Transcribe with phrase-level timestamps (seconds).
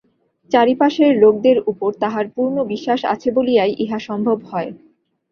[0.51, 4.69] চারি পাশের লোকদের উপর তাঁহার পূর্ণ বিশ্বাস আছে বলিয়াই ইহা সম্ভব হয়।